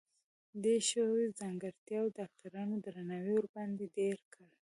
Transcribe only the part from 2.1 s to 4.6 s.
د ډاکټرانو درناوی ورباندې ډېر کړ.